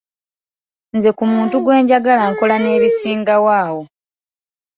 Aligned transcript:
Nze 0.95 1.09
ku 1.17 1.23
muntu 1.33 1.55
gwe 1.63 1.75
njagala 1.83 2.23
nkola 2.31 2.55
n'ebisinga 2.59 3.33
awo. 3.63 3.81